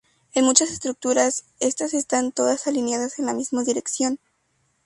En 0.33 0.43
muchas 0.45 0.71
estructuras 0.71 1.45
estas 1.59 1.93
están 1.93 2.31
todas 2.31 2.65
alineadas 2.65 3.19
en 3.19 3.27
la 3.27 3.35
misma 3.35 3.63
dirección. 3.63 4.17